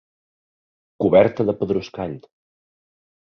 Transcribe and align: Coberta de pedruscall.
Coberta 1.03 1.45
de 1.49 1.55
pedruscall. 1.61 2.17